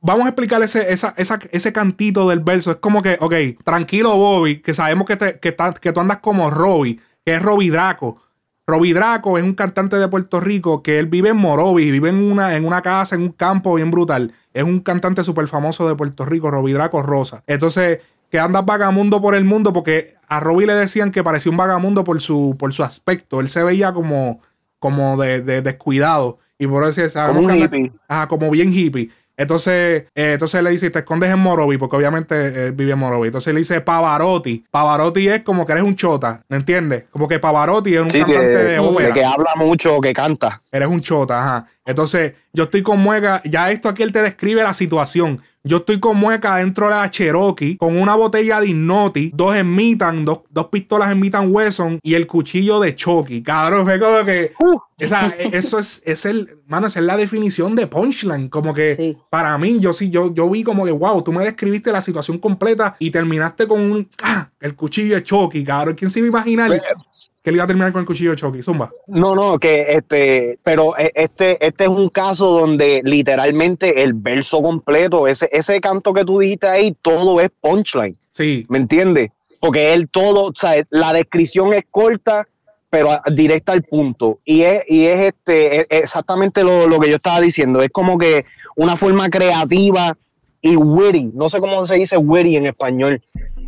vamos 0.03 0.25
a 0.25 0.29
explicar 0.29 0.61
ese, 0.61 0.85
ese 0.93 1.73
cantito 1.73 2.29
del 2.29 2.41
verso. 2.41 2.71
Es 2.71 2.77
como 2.77 3.01
que, 3.01 3.17
ok, 3.19 3.63
tranquilo, 3.63 4.15
Bobby, 4.15 4.61
que 4.61 4.73
sabemos 4.73 5.07
que, 5.07 5.15
te, 5.15 5.39
que, 5.39 5.51
tú 5.51 5.99
andas 5.99 6.17
como 6.19 6.51
Robbie, 6.51 6.99
que 7.25 7.35
es 7.35 7.41
Robbie 7.41 7.71
Draco. 7.71 8.21
Robbie 8.67 8.93
Draco 8.93 9.37
es 9.37 9.43
un 9.43 9.55
cantante 9.55 9.97
de 9.97 10.07
Puerto 10.07 10.39
Rico 10.39 10.83
que 10.83 10.99
él 10.99 11.07
vive 11.07 11.29
en 11.29 11.37
Morovi, 11.37 11.89
vive 11.89 12.09
en 12.09 12.31
una, 12.31 12.55
en 12.55 12.65
una 12.65 12.81
casa, 12.81 13.15
en 13.15 13.21
un 13.21 13.31
campo 13.31 13.73
bien 13.75 13.91
brutal. 13.91 14.33
Es 14.53 14.63
un 14.63 14.81
cantante 14.81 15.23
súper 15.23 15.47
famoso 15.47 15.87
de 15.87 15.95
Puerto 15.95 16.25
Rico, 16.25 16.51
Robbie 16.51 16.73
Draco 16.73 17.01
Rosa. 17.01 17.43
Entonces, 17.47 17.99
que 18.29 18.39
anda 18.39 18.61
vagamundo 18.61 19.21
por 19.21 19.35
el 19.35 19.45
mundo 19.45 19.73
porque 19.73 20.15
a 20.27 20.39
Robbie 20.39 20.67
le 20.67 20.75
decían 20.75 21.11
que 21.11 21.23
parecía 21.23 21.51
un 21.51 21.57
vagamundo 21.57 22.03
por 22.03 22.21
su, 22.21 22.55
por 22.57 22.73
su 22.73 22.83
aspecto. 22.83 23.39
Él 23.39 23.49
se 23.49 23.63
veía 23.63 23.93
como, 23.93 24.41
como 24.79 25.17
de, 25.17 25.41
descuidado. 25.61 26.39
Y 26.57 26.67
por 26.67 26.87
eso 26.87 27.01
como 27.27 27.41
un 27.41 27.55
hippie. 27.55 27.91
Ajá, 28.07 28.27
como 28.27 28.49
bien 28.49 28.71
hippie. 28.71 29.09
Entonces, 29.35 30.05
eh, 30.15 30.33
entonces 30.33 30.61
le 30.61 30.69
dice, 30.69 30.89
te 30.89 30.99
escondes 30.99 31.31
en 31.31 31.39
Morovi, 31.39 31.77
porque 31.77 31.95
obviamente 31.95 32.67
eh, 32.67 32.71
vive 32.71 32.93
en 32.93 32.99
Morovi. 32.99 33.27
Entonces 33.27 33.53
le 33.53 33.59
dice 33.59 33.81
Pavarotti. 33.81 34.65
Pavarotti 34.69 35.27
es 35.27 35.43
como 35.43 35.65
que 35.65 35.71
eres 35.71 35.83
un 35.83 35.95
chota, 35.95 36.43
¿me 36.49 36.57
entiendes? 36.57 37.05
Como 37.11 37.27
que 37.27 37.39
Pavarotti 37.39 37.95
es 37.95 38.01
un 38.01 38.09
cantante 38.09 38.63
de 38.63 38.79
ópera. 38.79 39.13
que 39.13 39.25
habla 39.25 39.51
mucho, 39.55 39.99
que 40.01 40.13
canta. 40.13 40.61
Eres 40.71 40.87
un 40.87 41.01
chota, 41.01 41.39
ajá. 41.39 41.67
Entonces, 41.85 42.33
yo 42.53 42.65
estoy 42.65 42.81
con 42.81 42.99
Mueca, 42.99 43.41
ya 43.43 43.71
esto 43.71 43.89
aquí 43.89 44.03
él 44.03 44.11
te 44.11 44.21
describe 44.21 44.63
la 44.63 44.73
situación. 44.73 45.41
Yo 45.65 45.77
estoy 45.77 45.99
con 46.01 46.17
Mueca 46.17 46.57
dentro 46.57 46.87
de 46.89 46.95
la 46.95 47.09
Cherokee 47.09 47.77
con 47.77 47.97
una 47.97 48.15
botella 48.15 48.59
de 48.59 48.67
Innoti, 48.67 49.31
dos 49.33 49.55
Smitan, 49.55 50.25
dos, 50.25 50.41
dos 50.49 50.67
pistolas 50.67 51.13
Smitan 51.13 51.53
Wesson 51.53 51.99
y 52.03 52.15
el 52.15 52.27
cuchillo 52.27 52.81
de 52.81 52.95
Chucky. 52.95 53.41
Cabrón, 53.41 53.85
fue 53.85 53.97
como 53.97 54.25
que. 54.25 54.51
Uh. 54.59 54.77
Esa, 54.97 55.27
eso 55.53 55.79
es, 55.79 56.01
es 56.05 56.25
el. 56.25 56.59
Mano, 56.67 56.87
esa 56.87 56.99
es 56.99 57.05
la 57.05 57.15
definición 57.15 57.75
de 57.75 57.87
punchline. 57.87 58.49
Como 58.49 58.73
que 58.73 59.15
para 59.29 59.57
mí, 59.57 59.79
yo 59.79 59.93
sí, 59.93 60.09
yo, 60.09 60.33
yo 60.33 60.49
vi 60.49 60.63
como 60.63 60.83
que, 60.83 60.91
wow, 60.91 61.21
tú 61.21 61.31
me 61.31 61.45
describiste 61.45 61.93
la 61.93 62.01
situación 62.01 62.39
completa 62.39 62.97
y 62.99 63.11
terminaste 63.11 63.65
con 63.65 63.79
un. 63.79 64.09
Ah, 64.21 64.49
el 64.59 64.75
cuchillo 64.75 65.15
de 65.15 65.23
Chucky, 65.23 65.63
cabrón. 65.63 65.95
¿Quién 65.95 66.11
se 66.11 66.19
iba 66.19 66.27
a 66.27 66.29
imaginar? 66.29 66.67
Pues, 66.67 67.31
que 67.43 67.51
le 67.51 67.57
iba 67.57 67.65
a 67.65 67.67
terminar 67.67 67.91
con 67.91 67.99
el 67.99 68.05
cuchillo 68.05 68.31
de 68.31 68.37
Chucky. 68.37 68.63
Zumba. 68.63 68.89
No, 69.07 69.35
no, 69.35 69.59
que 69.59 69.85
este, 69.89 70.57
pero 70.63 70.97
e, 70.97 71.11
este, 71.13 71.63
este 71.65 71.83
es 71.83 71.89
un 71.89 72.07
caso 72.07 72.59
donde 72.59 73.01
literalmente 73.03 74.01
el 74.03 74.13
verso 74.13 74.61
completo, 74.61 75.27
ese, 75.27 75.49
ese 75.51 75.81
canto 75.81 76.13
que 76.13 76.23
tú 76.23 76.39
dijiste 76.39 76.67
ahí, 76.67 76.95
todo 77.01 77.41
es 77.41 77.49
punchline. 77.59 78.15
Sí. 78.31 78.65
¿Me 78.69 78.77
entiendes? 78.77 79.31
Porque 79.59 79.93
él 79.93 80.07
todo, 80.09 80.45
o 80.45 80.53
sea, 80.55 80.81
la 80.89 81.11
descripción 81.11 81.73
es 81.73 81.83
corta, 81.91 82.47
pero 82.89 83.09
directa 83.33 83.73
al 83.73 83.83
punto. 83.83 84.37
Y 84.45 84.61
es, 84.61 84.83
y 84.87 85.05
es 85.05 85.33
este, 85.33 85.85
exactamente 85.97 86.63
lo, 86.63 86.87
lo 86.87 86.99
que 86.99 87.09
yo 87.09 87.17
estaba 87.17 87.41
diciendo. 87.41 87.81
Es 87.81 87.89
como 87.89 88.17
que 88.17 88.45
una 88.77 88.95
forma 88.95 89.29
creativa 89.29 90.15
y 90.61 90.77
witty. 90.77 91.31
No 91.33 91.49
sé 91.49 91.59
cómo 91.59 91.85
se 91.85 91.95
dice 91.95 92.15
witty 92.17 92.55
en 92.55 92.67
español. 92.67 93.21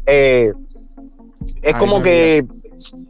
Eh, 0.05 0.53
es 1.61 1.75
como 1.75 2.01
que 2.01 2.45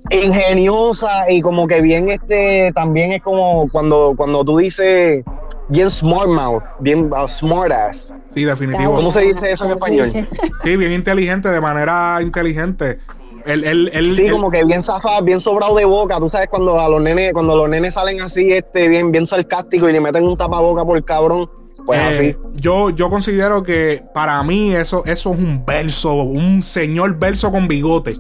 ingeniosa 0.10 1.30
y 1.30 1.42
como 1.42 1.68
que 1.68 1.82
bien 1.82 2.10
este 2.10 2.72
también 2.74 3.14
es 3.14 3.22
como 3.22 3.68
cuando 3.72 4.14
cuando 4.16 4.44
tú 4.46 4.58
dices 4.58 5.24
bien 5.70 5.90
smart 5.90 6.28
mouth, 6.28 6.64
bien 6.80 7.12
uh, 7.12 7.28
smart 7.28 7.72
ass. 7.72 8.16
Sí, 8.34 8.44
definitivo. 8.44 8.96
¿Cómo 8.96 9.12
se 9.12 9.22
dice 9.22 9.52
eso 9.52 9.66
en 9.66 9.72
español? 9.72 10.28
Sí, 10.64 10.78
bien 10.78 10.92
inteligente, 10.92 11.50
de 11.50 11.62
manera 11.62 12.20
inteligente. 12.22 13.00
El, 13.46 14.16
sí, 14.16 14.30
como 14.30 14.50
que 14.50 14.64
bien 14.64 14.82
zafado, 14.82 15.24
bien 15.24 15.40
sobrado 15.40 15.76
de 15.76 15.86
boca. 15.86 16.18
Tú 16.20 16.28
sabes 16.28 16.48
cuando 16.50 16.80
a 16.80 16.90
los 16.90 17.00
nenes, 17.00 17.32
cuando 17.32 17.56
los 17.56 17.70
nenes 17.70 17.94
salen 17.94 18.20
así, 18.22 18.52
este, 18.52 18.88
bien, 18.88 19.12
bien 19.12 19.28
sarcástico 19.28 19.88
y 19.88 19.94
le 19.94 20.02
meten 20.02 20.24
un 20.24 20.36
tapaboca 20.36 20.84
por 20.84 20.98
el 20.98 21.06
cabrón. 21.06 21.50
Pues 21.86 22.00
eh, 22.00 22.06
así. 22.06 22.36
Yo, 22.56 22.90
yo 22.90 23.10
considero 23.10 23.62
que 23.62 24.04
para 24.14 24.42
mí 24.42 24.74
eso, 24.74 25.06
eso 25.06 25.34
es 25.34 25.40
un 25.40 25.64
verso, 25.64 26.16
un 26.16 26.64
señor 26.64 27.20
verso 27.20 27.52
con 27.52 27.68
bigote. 27.68 28.16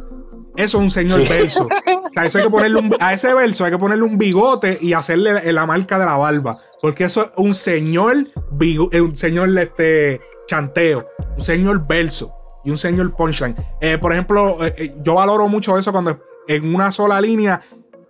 Eso 0.58 0.78
es 0.78 0.84
un 0.84 0.92
señor 0.92 1.28
verso. 1.28 1.68
a, 2.16 2.26
eso 2.26 2.38
hay 2.38 2.44
que 2.46 2.50
ponerle 2.50 2.90
a 3.00 3.14
ese 3.14 3.34
verso 3.34 3.66
hay 3.66 3.72
que 3.72 3.78
ponerle 3.78 4.04
un 4.04 4.18
bigote 4.18 4.78
y 4.82 4.94
hacerle 4.94 5.52
la 5.52 5.66
marca 5.66 6.00
de 6.00 6.06
la 6.06 6.18
barba. 6.18 6.60
Porque 6.82 7.06
eso 7.06 7.26
es 7.26 7.32
un 7.38 7.54
señor, 7.54 8.30
eh, 8.62 9.02
un 9.02 9.16
señor 9.16 9.58
este, 9.58 10.22
chanteo, 10.48 11.08
un 11.36 11.42
señor 11.42 11.88
verso 11.88 12.34
y 12.64 12.72
un 12.72 12.78
señor 12.78 13.16
punchline. 13.16 13.56
Eh, 13.82 13.98
por 13.98 14.14
ejemplo, 14.14 14.58
eh, 14.62 14.96
yo 15.02 15.16
valoro 15.16 15.48
mucho 15.48 15.78
eso 15.78 15.92
cuando 15.92 16.20
en 16.48 16.74
una 16.74 16.92
sola 16.92 17.20
línea 17.20 17.62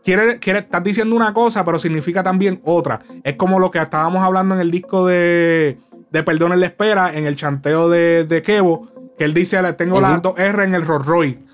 quiere, 0.03 0.39
quiere, 0.39 0.59
estás 0.59 0.83
diciendo 0.83 1.15
una 1.15 1.33
cosa, 1.33 1.65
pero 1.65 1.79
significa 1.79 2.23
también 2.23 2.61
otra. 2.63 3.01
Es 3.23 3.35
como 3.35 3.59
lo 3.59 3.71
que 3.71 3.79
estábamos 3.79 4.23
hablando 4.23 4.55
en 4.55 4.61
el 4.61 4.71
disco 4.71 5.05
de, 5.05 5.77
de 6.11 6.23
Perdón 6.23 6.53
en 6.53 6.59
la 6.61 6.67
Espera, 6.67 7.13
en 7.13 7.25
el 7.25 7.35
chanteo 7.35 7.89
de, 7.89 8.23
de 8.23 8.41
Kevo, 8.41 8.87
que 9.17 9.25
él 9.25 9.33
dice, 9.33 9.61
tengo 9.73 9.99
las 9.99 10.21
dos 10.21 10.37
R 10.37 10.63
en 10.63 10.75
el 10.75 10.85
Rolls 10.85 11.05
Royce. 11.05 11.44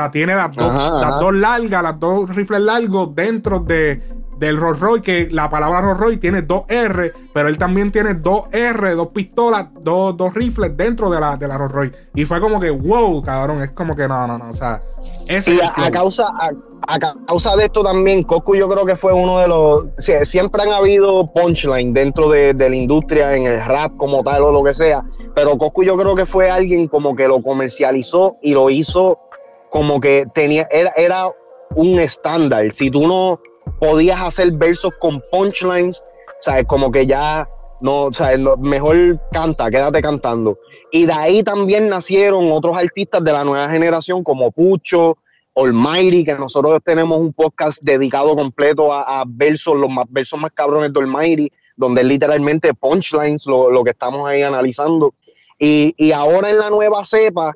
Sea, 0.00 0.10
tiene 0.10 0.34
las, 0.34 0.54
dos, 0.54 0.72
las 0.72 1.20
dos 1.20 1.34
largas, 1.34 1.82
las 1.82 2.00
dos 2.00 2.34
rifles 2.34 2.60
largos 2.60 3.14
dentro 3.14 3.60
de, 3.60 4.02
del 4.40 4.56
Rolls 4.56 4.80
Royce, 4.80 5.02
que 5.02 5.28
la 5.30 5.50
palabra 5.50 5.82
Rolls 5.82 6.00
Royce 6.00 6.16
tiene 6.16 6.40
dos 6.40 6.62
R, 6.66 7.12
pero 7.34 7.48
él 7.48 7.58
también 7.58 7.92
tiene 7.92 8.14
dos 8.14 8.44
R, 8.50 8.94
dos 8.94 9.08
pistolas, 9.08 9.66
dos, 9.82 10.16
dos 10.16 10.32
rifles 10.32 10.74
dentro 10.74 11.10
de 11.10 11.20
la, 11.20 11.36
de 11.36 11.46
la 11.46 11.58
Rolls 11.58 11.72
Royce. 11.72 11.94
Y 12.14 12.24
fue 12.24 12.40
como 12.40 12.58
que, 12.58 12.70
wow, 12.70 13.22
cabrón, 13.22 13.62
es 13.62 13.72
como 13.72 13.94
que 13.94 14.08
no, 14.08 14.26
no, 14.26 14.38
no, 14.38 14.48
o 14.48 14.52
sea, 14.54 14.80
ese 15.28 15.52
y 15.52 15.60
a, 15.60 15.90
causa, 15.90 16.30
a, 16.88 16.98
causa 17.26 17.54
de 17.56 17.64
esto 17.66 17.82
también, 17.82 18.22
Coscu 18.22 18.56
yo 18.56 18.66
creo 18.66 18.86
que 18.86 18.96
fue 18.96 19.12
uno 19.12 19.38
de 19.40 19.46
los, 19.46 19.84
siempre 20.22 20.62
han 20.62 20.72
habido 20.72 21.30
punchline 21.34 21.92
dentro 21.92 22.30
de, 22.30 22.54
la 22.54 22.74
industria, 22.74 23.36
en 23.36 23.44
el 23.44 23.62
rap 23.62 23.94
como 23.98 24.22
tal 24.22 24.42
o 24.44 24.52
lo 24.52 24.64
que 24.64 24.72
sea, 24.72 25.04
pero 25.34 25.58
Coscu 25.58 25.82
yo 25.82 25.98
creo 25.98 26.14
que 26.14 26.24
fue 26.24 26.50
alguien 26.50 26.88
como 26.88 27.14
que 27.14 27.28
lo 27.28 27.42
comercializó 27.42 28.38
y 28.40 28.54
lo 28.54 28.70
hizo 28.70 29.18
como 29.70 30.00
que 30.00 30.26
tenía, 30.34 30.68
era, 30.70 30.92
era 30.96 31.30
un 31.74 31.98
estándar. 31.98 32.70
Si 32.72 32.90
tú 32.90 33.06
no 33.06 33.40
podías 33.78 34.20
hacer 34.20 34.52
versos 34.52 34.92
con 34.98 35.22
punchlines, 35.30 36.04
¿sabes? 36.40 36.66
Como 36.66 36.90
que 36.90 37.06
ya 37.06 37.48
no, 37.80 38.12
sea, 38.12 38.36
mejor 38.58 39.18
canta, 39.32 39.70
quédate 39.70 40.02
cantando. 40.02 40.58
Y 40.92 41.06
de 41.06 41.12
ahí 41.12 41.42
también 41.42 41.88
nacieron 41.88 42.50
otros 42.52 42.76
artistas 42.76 43.24
de 43.24 43.32
la 43.32 43.44
nueva 43.44 43.68
generación 43.68 44.22
como 44.22 44.50
Pucho, 44.50 45.14
Almighty, 45.54 46.24
que 46.24 46.34
nosotros 46.34 46.80
tenemos 46.84 47.18
un 47.18 47.32
podcast 47.32 47.82
dedicado 47.82 48.36
completo 48.36 48.92
a, 48.92 49.24
versos, 49.26 49.76
los 49.76 49.90
más, 49.90 50.06
versos 50.08 50.38
más 50.38 50.52
cabrones 50.52 50.92
de 50.92 51.00
Almighty, 51.00 51.52
donde 51.76 52.04
literalmente 52.04 52.74
punchlines, 52.74 53.46
lo, 53.46 53.70
lo 53.70 53.82
que 53.82 53.90
estamos 53.90 54.28
ahí 54.28 54.42
analizando. 54.42 55.14
Y, 55.58 55.94
y, 55.98 56.12
ahora 56.12 56.50
en 56.50 56.58
la 56.58 56.70
nueva 56.70 57.04
cepa, 57.04 57.52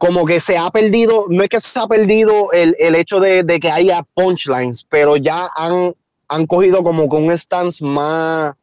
como 0.00 0.24
que 0.24 0.40
se 0.40 0.56
ha 0.56 0.70
perdido, 0.70 1.26
no 1.28 1.42
es 1.42 1.50
que 1.50 1.60
se 1.60 1.78
ha 1.78 1.86
perdido 1.86 2.52
el, 2.52 2.74
el 2.78 2.94
hecho 2.94 3.20
de, 3.20 3.42
de, 3.42 3.60
que 3.60 3.70
haya 3.70 4.02
punchlines, 4.14 4.82
pero 4.88 5.18
ya 5.18 5.50
han, 5.54 5.94
han 6.26 6.46
cogido 6.46 6.82
como 6.82 7.06
con 7.06 7.24
un 7.24 7.36
stance 7.36 7.84
más, 7.84 8.54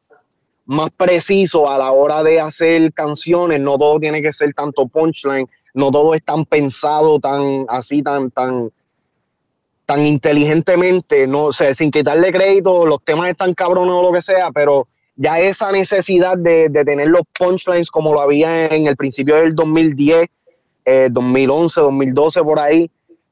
más 0.65 0.89
preciso 0.97 1.69
a 1.69 1.77
la 1.77 1.91
hora 1.91 2.23
de 2.23 2.39
hacer 2.39 2.91
canciones. 2.91 3.59
No 3.59 3.77
todo 3.77 3.99
tiene 3.99 4.19
que 4.19 4.33
ser 4.33 4.51
tanto 4.55 4.87
punchline, 4.87 5.47
no 5.75 5.91
todo 5.91 6.15
es 6.15 6.23
tan 6.23 6.43
pensado, 6.43 7.19
tan 7.19 7.67
así, 7.69 8.01
tan, 8.01 8.31
tan, 8.31 8.71
tan 9.85 10.07
inteligentemente, 10.07 11.27
no 11.27 11.53
sé, 11.53 11.75
sin 11.75 11.91
quitarle 11.91 12.31
crédito, 12.31 12.83
los 12.87 13.03
temas 13.03 13.29
están 13.29 13.53
cabrones 13.53 13.93
o 13.93 14.01
lo 14.01 14.11
que 14.11 14.23
sea, 14.23 14.49
pero 14.51 14.87
ya 15.15 15.39
esa 15.39 15.71
necesidad 15.71 16.35
de, 16.35 16.69
de 16.69 16.83
tener 16.83 17.09
los 17.09 17.21
punchlines 17.37 17.91
como 17.91 18.11
lo 18.11 18.21
había 18.21 18.65
en 18.69 18.87
el 18.87 18.97
principio 18.97 19.35
del 19.35 19.53
2010 19.53 20.29
2011, 21.11 21.79
eh, 21.79 21.83
2012 21.83 22.43
por 22.43 22.59
ahí, 22.59 22.89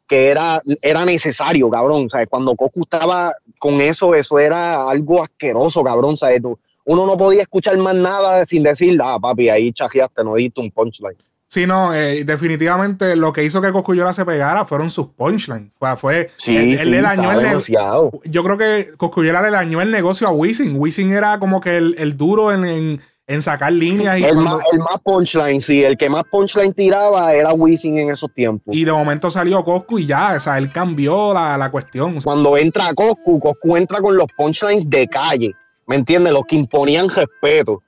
que 0.08 0.28
era, 0.30 0.62
era 0.82 1.06
necesario, 1.06 1.70
cabrón. 1.70 2.10
¿sabes? 2.10 2.30
Cuando 2.30 2.56
Coco 2.56 2.82
estaba 2.82 3.34
con 3.60 3.82
eso, 3.82 4.14
eso 4.16 4.40
era 4.40 4.90
algo 4.90 5.24
asqueroso, 5.24 5.84
cabrón. 5.84 6.18
¿sabes? 6.18 6.42
uno 6.86 7.08
no 7.08 7.18
podía 7.18 7.42
escuchar 7.42 7.78
más 7.78 7.96
nada 7.96 8.46
sin 8.46 8.64
decir, 8.64 9.00
ah, 9.04 9.18
papi, 9.20 9.50
ahí 9.50 9.72
chajeaste, 9.72 10.24
no 10.24 10.36
diste 10.36 10.62
un 10.62 10.72
punchline. 10.72 11.18
Sí, 11.48 11.66
no, 11.66 11.94
eh, 11.94 12.26
definitivamente 12.26 13.16
lo 13.16 13.32
que 13.32 13.44
hizo 13.44 13.62
que 13.62 13.72
Coscuyola 13.72 14.12
se 14.14 14.26
pegara 14.26 14.66
fueron 14.66 14.92
sus 14.92 15.08
punchlines. 15.08 15.72
Fue, 15.80 15.96
fue 15.96 16.32
sí, 16.38 16.58
él, 16.58 16.92
le 16.92 17.02
dañó 17.02 17.32
el 17.32 17.44
negocio. 17.44 18.12
Yo 18.26 18.44
creo 18.44 18.58
que 18.58 18.92
Coscuyola 18.98 19.42
le 19.42 19.52
dañó 19.52 19.82
el 19.82 19.90
negocio 19.90 20.28
a 20.28 20.32
Wisin. 20.32 20.78
Wisin 20.78 21.14
era 21.14 21.40
como 21.40 21.62
que 21.62 21.78
el, 21.78 21.96
el 21.98 22.18
duro 22.18 22.52
en 22.52 22.66
en 22.66 23.02
sacar 23.41 23.74
líneas. 23.74 24.20
Y 24.20 24.24
el, 24.24 24.36
más, 24.36 24.62
punchline, 25.03 25.60
sí, 25.60 25.84
el 25.84 25.98
que 25.98 26.10
más 26.10 26.24
punchline 26.25 26.74
tiraba 26.74 27.34
era 27.34 27.53
Wisin 27.53 27.98
en 27.98 28.12
esos 28.12 28.34
tiempos. 28.34 28.75
Y 28.75 28.86
de 28.86 28.91
momento 28.91 29.32
salió 29.32 29.63
Coscu 29.63 30.00
y 30.00 30.05
ya, 30.05 30.34
o 30.36 30.39
sea, 30.39 30.58
él 30.58 30.72
cambió 30.72 31.34
la, 31.34 31.58
la 31.58 31.72
cuestión. 31.72 32.22
Cuando 32.22 32.55
entra 32.58 32.94
Coscu, 32.94 33.39
Coscu 33.39 33.77
entra 33.77 34.00
con 34.00 34.15
los 34.15 34.27
punchlines 34.38 34.89
de 34.89 35.08
calle, 35.08 35.53
¿me 35.88 35.96
entiendes? 35.96 36.34
Los 36.34 36.46
que 36.46 36.55
imponían 36.55 37.10
respeto. 37.10 37.82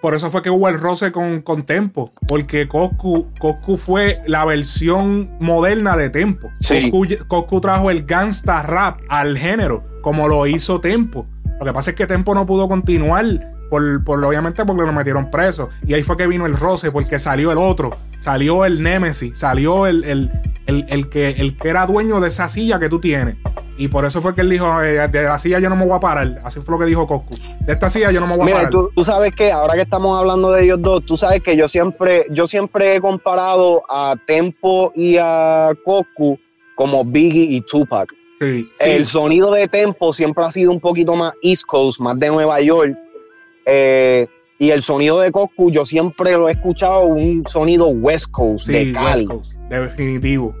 Por 0.00 0.14
eso 0.14 0.30
fue 0.30 0.40
que 0.40 0.50
hubo 0.50 0.68
el 0.68 0.78
roce 0.78 1.10
con, 1.10 1.42
con 1.42 1.64
Tempo, 1.64 2.08
porque 2.28 2.68
Coscu, 2.68 3.32
Coscu 3.40 3.76
fue 3.76 4.20
la 4.26 4.44
versión 4.44 5.36
moderna 5.40 5.96
de 5.96 6.10
Tempo. 6.10 6.48
Sí. 6.60 6.92
Coscu, 7.26 7.60
trajo 7.60 7.90
el 7.90 8.04
gangsta 8.04 8.62
rap 8.62 9.00
al 9.08 9.36
género, 9.36 9.82
como 10.00 10.28
lo 10.28 10.46
hizo 10.46 10.80
Tempo. 10.80 11.26
Lo 11.58 11.66
que 11.66 11.72
pasa 11.72 11.90
es 11.90 11.96
que 11.96 12.06
Tempo 12.06 12.36
no 12.36 12.46
pudo 12.46 12.68
continuar 12.68 13.53
por, 14.04 14.24
obviamente 14.24 14.64
porque 14.64 14.82
lo 14.82 14.92
metieron 14.92 15.30
preso. 15.30 15.70
Y 15.86 15.94
ahí 15.94 16.02
fue 16.02 16.16
que 16.16 16.26
vino 16.26 16.46
el 16.46 16.54
roce, 16.54 16.92
porque 16.92 17.18
salió 17.18 17.50
el 17.50 17.58
otro, 17.58 17.96
salió 18.20 18.64
el 18.64 18.82
Nemesis, 18.82 19.38
salió 19.38 19.86
el, 19.86 20.04
el, 20.66 21.08
que, 21.08 21.30
el 21.30 21.56
que 21.56 21.68
era 21.68 21.86
dueño 21.86 22.20
de 22.20 22.28
esa 22.28 22.48
silla 22.48 22.78
que 22.78 22.88
tú 22.88 23.00
tienes. 23.00 23.36
Y 23.76 23.88
por 23.88 24.04
eso 24.04 24.22
fue 24.22 24.36
que 24.36 24.42
él 24.42 24.50
dijo, 24.50 24.80
eh, 24.82 25.08
de 25.08 25.22
la 25.24 25.38
silla 25.38 25.58
yo 25.58 25.68
no 25.68 25.74
me 25.74 25.84
voy 25.84 25.96
a 25.96 26.00
parar. 26.00 26.40
Así 26.44 26.60
fue 26.60 26.74
lo 26.74 26.78
que 26.78 26.84
dijo 26.84 27.06
Coscu. 27.06 27.36
De 27.66 27.72
esta 27.72 27.90
silla 27.90 28.12
yo 28.12 28.20
no 28.20 28.28
me 28.28 28.36
voy 28.36 28.50
a 28.50 28.54
parar. 28.54 28.70
Tú, 28.70 28.90
tú, 28.94 29.04
sabes 29.04 29.34
que 29.34 29.50
ahora 29.50 29.74
que 29.74 29.82
estamos 29.82 30.16
hablando 30.16 30.52
de 30.52 30.64
ellos 30.64 30.80
dos, 30.80 31.04
tú 31.04 31.16
sabes 31.16 31.42
que 31.42 31.56
yo 31.56 31.66
siempre, 31.66 32.26
yo 32.30 32.46
siempre 32.46 32.94
he 32.94 33.00
comparado 33.00 33.82
a 33.88 34.14
Tempo 34.26 34.92
y 34.94 35.16
a 35.18 35.72
Coscu 35.84 36.38
como 36.76 37.04
Biggie 37.04 37.56
y 37.56 37.60
Tupac. 37.62 38.14
el 38.78 39.06
sonido 39.08 39.50
de 39.52 39.66
Tempo 39.66 40.12
siempre 40.12 40.44
ha 40.44 40.50
sido 40.52 40.70
un 40.70 40.80
poquito 40.80 41.16
más 41.16 41.32
East 41.42 41.64
Coast, 41.66 41.98
más 41.98 42.18
de 42.20 42.28
Nueva 42.28 42.60
York. 42.60 42.96
Eh, 43.66 44.26
y 44.58 44.70
el 44.70 44.82
sonido 44.82 45.20
de 45.20 45.32
Coscu, 45.32 45.70
yo 45.70 45.84
siempre 45.84 46.32
lo 46.32 46.48
he 46.48 46.52
escuchado 46.52 47.02
un 47.02 47.44
sonido 47.46 47.88
West 47.88 48.30
Coast, 48.30 48.66
de 48.68 48.92
Cali. 48.92 49.26
West 49.26 49.28
Coast, 49.28 49.52
definitivo. 49.68 50.54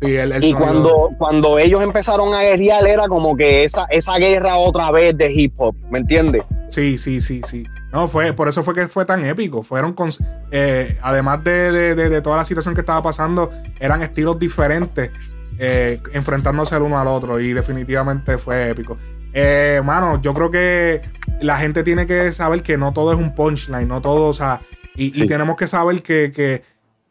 y 0.00 0.52
cuando, 0.54 1.10
cuando 1.18 1.58
ellos 1.58 1.82
empezaron 1.82 2.34
a 2.34 2.42
guerrear, 2.42 2.86
era 2.86 3.06
como 3.06 3.36
que 3.36 3.64
esa, 3.64 3.86
esa 3.90 4.16
guerra 4.18 4.56
otra 4.56 4.90
vez 4.90 5.16
de 5.16 5.32
hip 5.32 5.54
hop, 5.58 5.74
¿me 5.90 5.98
entiendes? 5.98 6.42
Sí, 6.70 6.98
sí, 6.98 7.20
sí, 7.20 7.40
sí. 7.44 7.64
No, 7.92 8.08
fue, 8.08 8.32
por 8.32 8.48
eso 8.48 8.64
fue 8.64 8.74
que 8.74 8.88
fue 8.88 9.04
tan 9.04 9.24
épico. 9.24 9.62
Fueron 9.62 9.92
con, 9.92 10.10
eh, 10.50 10.98
además 11.00 11.44
de, 11.44 11.94
de, 11.94 12.20
toda 12.20 12.38
la 12.38 12.44
situación 12.44 12.74
que 12.74 12.80
estaba 12.80 13.00
pasando, 13.00 13.52
eran 13.78 14.02
estilos 14.02 14.36
diferentes, 14.36 15.12
eh, 15.60 16.00
enfrentándose 16.12 16.74
el 16.74 16.82
uno 16.82 16.98
al 16.98 17.06
otro. 17.06 17.38
Y 17.38 17.52
definitivamente 17.52 18.36
fue 18.36 18.70
épico. 18.70 18.98
Eh, 19.32 19.80
mano, 19.84 20.20
yo 20.20 20.34
creo 20.34 20.50
que 20.50 21.02
la 21.40 21.58
gente 21.58 21.82
tiene 21.82 22.06
que 22.06 22.32
saber 22.32 22.62
que 22.62 22.76
no 22.76 22.92
todo 22.92 23.12
es 23.12 23.18
un 23.18 23.34
punchline, 23.34 23.88
no 23.88 24.00
todo, 24.00 24.28
o 24.28 24.32
sea, 24.32 24.60
y, 24.96 25.26
tenemos 25.26 25.56
que 25.56 25.66
saber 25.66 26.02
que, 26.02 26.62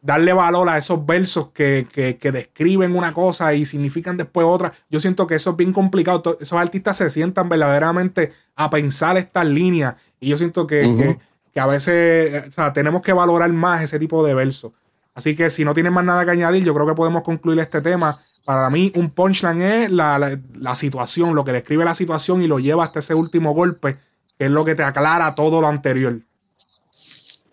darle 0.01 0.33
valor 0.33 0.69
a 0.69 0.77
esos 0.77 1.05
versos 1.05 1.49
que, 1.53 1.87
describen 2.31 2.95
una 2.95 3.13
cosa 3.13 3.53
y 3.53 3.65
significan 3.65 4.17
después 4.17 4.45
otra. 4.47 4.73
Yo 4.89 4.99
siento 4.99 5.27
que 5.27 5.35
eso 5.35 5.51
es 5.51 5.57
bien 5.57 5.73
complicado. 5.73 6.37
Esos 6.39 6.59
artistas 6.59 6.97
se 6.97 7.09
sientan 7.09 7.49
verdaderamente 7.49 8.31
a 8.55 8.69
pensar 8.69 9.17
estas 9.17 9.45
líneas 9.45 9.95
y 10.19 10.29
yo 10.29 10.37
siento 10.37 10.65
que, 10.65 11.17
que 11.53 11.59
a 11.59 11.65
veces 11.67 12.47
o 12.47 12.51
sea, 12.51 12.73
tenemos 12.73 13.01
que 13.01 13.13
valorar 13.13 13.51
más 13.51 13.81
ese 13.81 13.99
tipo 13.99 14.25
de 14.25 14.33
versos. 14.33 14.71
Así 15.15 15.35
que 15.35 15.49
si 15.49 15.63
no 15.63 15.73
tienen 15.73 15.93
más 15.93 16.05
nada 16.05 16.25
que 16.25 16.31
añadir, 16.31 16.63
yo 16.63 16.73
creo 16.73 16.87
que 16.87 16.95
podemos 16.95 17.23
concluir 17.23 17.59
este 17.59 17.81
tema. 17.81 18.15
Para 18.45 18.69
mí, 18.69 18.91
un 18.95 19.09
punchline 19.11 19.61
es 19.61 19.91
la, 19.91 20.39
situación, 20.75 21.35
lo 21.35 21.45
que 21.45 21.51
describe 21.51 21.85
la 21.85 21.93
situación 21.93 22.41
y 22.41 22.47
lo 22.47 22.59
lleva 22.59 22.83
hasta 22.83 22.99
ese 22.99 23.13
último 23.13 23.53
golpe, 23.53 23.97
que 24.43 24.47
es 24.47 24.51
lo 24.51 24.65
que 24.65 24.75
te 24.75 24.83
aclara 24.83 25.33
todo 25.35 25.61
lo 25.61 25.67
anterior. 25.67 26.19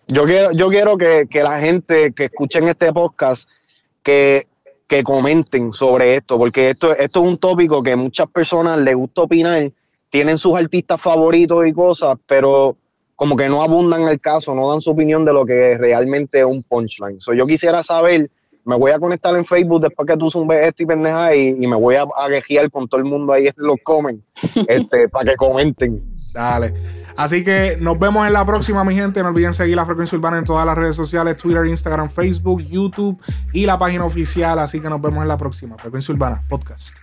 Yo 0.07 0.25
quiero, 0.25 0.51
yo 0.51 0.67
quiero 0.67 0.97
que, 0.97 1.25
la 1.35 1.57
gente 1.61 2.11
que 2.11 2.25
escuchen 2.25 2.67
este 2.67 2.91
podcast, 2.91 3.47
que, 4.03 4.49
que 4.87 5.01
comenten 5.01 5.71
sobre 5.71 6.17
esto, 6.17 6.37
porque 6.37 6.71
esto, 6.71 6.93
esto 6.93 7.21
es 7.21 7.25
un 7.25 7.37
tópico 7.37 7.81
que 7.81 7.95
muchas 7.95 8.27
personas 8.27 8.77
les 8.79 8.93
gusta 8.93 9.21
opinar, 9.21 9.71
tienen 10.09 10.37
sus 10.37 10.57
artistas 10.57 10.99
favoritos 10.99 11.65
y 11.65 11.71
cosas, 11.71 12.17
pero 12.27 12.75
como 13.15 13.37
que 13.37 13.47
no 13.47 13.63
abundan 13.63 14.09
el 14.09 14.19
caso, 14.19 14.53
no 14.53 14.69
dan 14.69 14.81
su 14.81 14.91
opinión 14.91 15.23
de 15.23 15.31
lo 15.31 15.45
que 15.45 15.77
realmente 15.77 16.39
es 16.39 16.45
un 16.45 16.61
punchline. 16.61 17.19
yo 17.37 17.45
quisiera 17.45 17.83
saber, 17.83 18.29
me 18.65 18.75
voy 18.75 18.91
a 18.91 18.99
conectar 18.99 19.35
en 19.35 19.45
Facebook 19.45 19.81
después 19.81 20.07
que 20.07 20.17
tú 20.17 20.29
zumbes 20.29 20.67
esto 20.67 20.83
y 20.83 20.85
pendeja 20.85 21.35
y, 21.35 21.67
me 21.67 21.75
voy 21.75 21.95
a, 21.95 22.03
a 22.03 22.69
con 22.69 22.87
todo 22.87 22.99
el 22.99 23.05
mundo 23.05 23.33
ahí 23.33 23.47
en 23.47 23.53
los 23.57 23.77
comen, 23.83 24.23
este, 24.67 25.09
para 25.09 25.31
que 25.31 25.35
comenten. 25.37 26.03
Dale. 26.33 26.73
Así 27.17 27.43
que 27.43 27.77
nos 27.79 27.99
vemos 27.99 28.25
en 28.25 28.33
la 28.33 28.45
próxima, 28.45 28.83
mi 28.83 28.95
gente. 28.95 29.21
No 29.21 29.29
olviden 29.29 29.53
seguir 29.53 29.75
la 29.75 29.85
Frecuencia 29.85 30.17
Urbana 30.17 30.37
en 30.37 30.45
todas 30.45 30.65
las 30.65 30.77
redes 30.77 30.95
sociales: 30.95 31.37
Twitter, 31.37 31.65
Instagram, 31.65 32.09
Facebook, 32.09 32.61
YouTube 32.61 33.21
y 33.53 33.65
la 33.65 33.77
página 33.77 34.05
oficial. 34.05 34.59
Así 34.59 34.79
que 34.79 34.89
nos 34.89 35.01
vemos 35.01 35.21
en 35.21 35.27
la 35.27 35.37
próxima. 35.37 35.77
Frecuencia 35.77 36.13
Urbana, 36.13 36.43
podcast. 36.47 36.97